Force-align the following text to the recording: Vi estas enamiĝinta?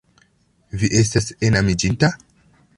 Vi 0.83 0.89
estas 1.01 1.29
enamiĝinta? 1.51 2.13